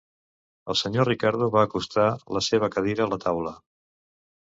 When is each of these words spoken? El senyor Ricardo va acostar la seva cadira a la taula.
El 0.73 0.77
senyor 0.79 1.07
Ricardo 1.09 1.51
va 1.57 1.67
acostar 1.71 2.09
la 2.39 2.45
seva 2.49 2.73
cadira 2.79 3.09
a 3.09 3.11
la 3.15 3.25
taula. 3.29 3.57